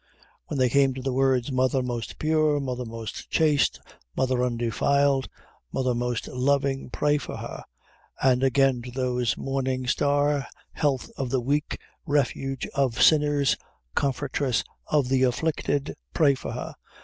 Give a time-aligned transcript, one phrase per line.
[0.47, 3.79] When they came to the words, "Mother most pure, Mother most chaste,
[4.17, 5.27] Mother undefiled,
[5.71, 7.63] Mother most loving, pray for her!"
[8.19, 11.77] and again to those, "Morning Star, Health of the Weak,
[12.07, 13.55] Refuge of Sinners,
[13.93, 16.73] Comfortress of the Afflicted, pray for her!"